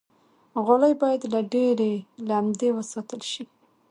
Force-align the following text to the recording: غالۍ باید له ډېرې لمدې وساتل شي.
غالۍ 0.65 0.93
باید 1.01 1.21
له 1.33 1.41
ډېرې 1.53 1.93
لمدې 2.27 2.69
وساتل 2.77 3.21
شي. 3.31 3.43